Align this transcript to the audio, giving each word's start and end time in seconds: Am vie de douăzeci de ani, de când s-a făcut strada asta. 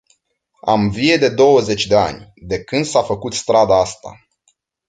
Am 0.61 0.89
vie 0.89 1.17
de 1.17 1.29
douăzeci 1.29 1.85
de 1.85 1.95
ani, 1.95 2.33
de 2.47 2.63
când 2.63 2.85
s-a 2.85 3.01
făcut 3.01 3.33
strada 3.33 3.79
asta. 3.79 4.27